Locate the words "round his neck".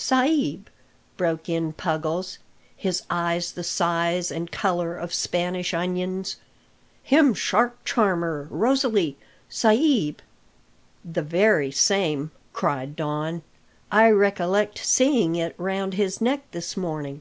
15.58-16.48